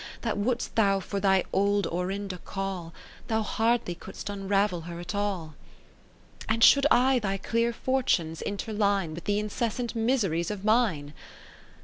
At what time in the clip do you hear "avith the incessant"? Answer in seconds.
9.13-9.93